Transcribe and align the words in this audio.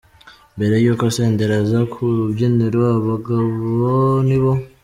Mbere 0.55 0.75
yuko 0.83 1.03
Senderi 1.15 1.53
aza 1.61 1.79
ku 1.91 2.01
rubyiniro 2.17 2.79
aba 2.89 3.01
bagabo 3.09 3.93
nibo. 4.27 4.51